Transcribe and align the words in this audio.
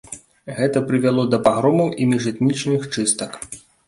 Гэта 0.59 0.81
прывяло 0.87 1.25
да 1.33 1.39
пагромаў 1.47 1.91
і 2.05 2.07
міжэтнічных 2.13 2.89
чыстак. 2.97 3.37